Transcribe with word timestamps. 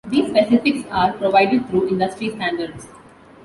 These 0.07 0.29
specifics 0.31 0.83
are 0.89 1.13
provided 1.13 1.69
through 1.69 1.89
industry 1.89 2.31
standards. 2.31 2.87